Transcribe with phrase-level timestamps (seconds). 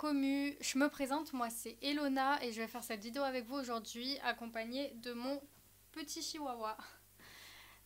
[0.00, 3.56] commu, je me présente, moi c'est Elona et je vais faire cette vidéo avec vous
[3.56, 5.42] aujourd'hui accompagnée de mon
[5.92, 6.78] petit chihuahua.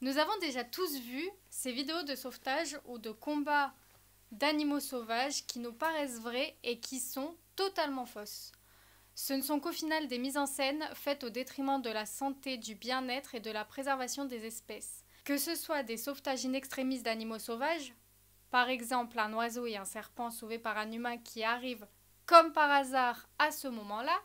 [0.00, 3.74] Nous avons déjà tous vu ces vidéos de sauvetage ou de combat
[4.30, 8.52] d'animaux sauvages qui nous paraissent vraies et qui sont totalement fausses.
[9.16, 12.58] Ce ne sont qu'au final des mises en scène faites au détriment de la santé,
[12.58, 15.04] du bien-être et de la préservation des espèces.
[15.24, 17.92] Que ce soit des sauvetages in extremis d'animaux sauvages,
[18.52, 21.88] par exemple un oiseau et un serpent sauvés par un humain qui arrivent
[22.26, 24.18] comme par hasard à ce moment-là,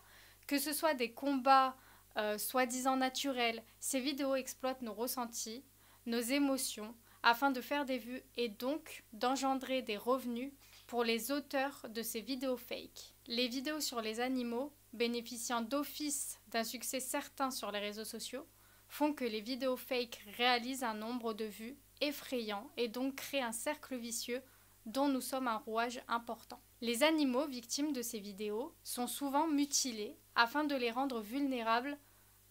[0.47, 1.75] que ce soit des combats
[2.17, 5.63] euh, soi-disant naturels, ces vidéos exploitent nos ressentis,
[6.05, 10.51] nos émotions, afin de faire des vues et donc d'engendrer des revenus
[10.87, 13.13] pour les auteurs de ces vidéos fake.
[13.27, 18.47] Les vidéos sur les animaux, bénéficiant d'office d'un succès certain sur les réseaux sociaux,
[18.87, 23.51] font que les vidéos fake réalisent un nombre de vues effrayant et donc créent un
[23.51, 24.41] cercle vicieux
[24.85, 26.61] dont nous sommes un rouage important.
[26.81, 31.97] Les animaux victimes de ces vidéos sont souvent mutilés afin de les rendre vulnérables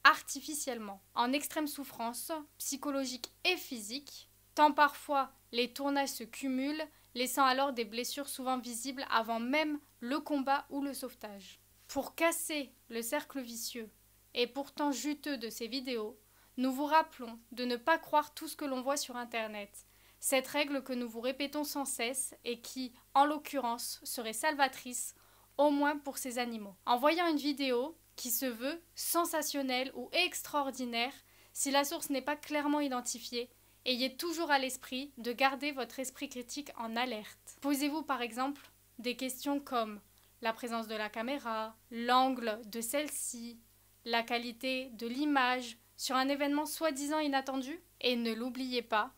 [0.05, 7.73] artificiellement, en extrême souffrance psychologique et physique, tant parfois les tournages se cumulent, laissant alors
[7.73, 11.61] des blessures souvent visibles avant même le combat ou le sauvetage.
[11.89, 13.91] Pour casser le cercle vicieux
[14.35, 16.19] et pourtant juteux de ces vidéos,
[16.59, 19.87] nous vous rappelons de ne pas croire tout ce que l'on voit sur Internet.
[20.21, 25.15] Cette règle que nous vous répétons sans cesse et qui, en l'occurrence, serait salvatrice,
[25.57, 26.75] au moins pour ces animaux.
[26.87, 31.13] En voyant une vidéo qui se veut sensationnelle ou extraordinaire,
[31.53, 33.51] si la source n'est pas clairement identifiée,
[33.85, 37.57] ayez toujours à l'esprit de garder votre esprit critique en alerte.
[37.61, 40.01] Posez-vous par exemple des questions comme
[40.43, 43.61] la présence de la caméra, l'angle de celle-ci,
[44.05, 49.13] la qualité de l'image, sur un événement soi-disant inattendu Et ne l'oubliez pas,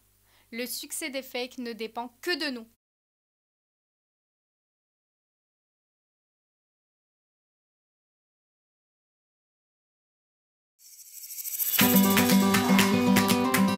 [0.50, 2.66] le succès des fakes ne dépend que de nous.